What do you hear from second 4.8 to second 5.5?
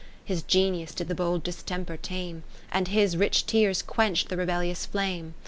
flame.